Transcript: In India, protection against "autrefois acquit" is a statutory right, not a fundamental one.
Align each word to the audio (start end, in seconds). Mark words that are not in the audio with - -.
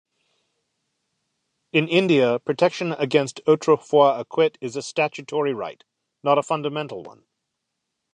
In 1.71 1.87
India, 1.87 2.39
protection 2.39 2.93
against 2.93 3.39
"autrefois 3.45 4.19
acquit" 4.19 4.57
is 4.59 4.75
a 4.75 4.81
statutory 4.81 5.53
right, 5.53 5.83
not 6.23 6.39
a 6.39 6.41
fundamental 6.41 7.03
one. 7.03 7.25